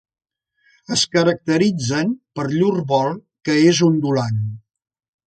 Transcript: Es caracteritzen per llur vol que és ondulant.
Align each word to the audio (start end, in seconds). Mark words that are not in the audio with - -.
Es 0.95 1.01
caracteritzen 1.15 2.15
per 2.39 2.45
llur 2.53 2.71
vol 2.93 3.13
que 3.49 3.59
és 3.73 3.83
ondulant. 3.89 4.41